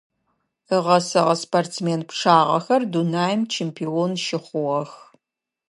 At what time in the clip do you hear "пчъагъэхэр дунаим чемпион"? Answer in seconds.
2.07-4.11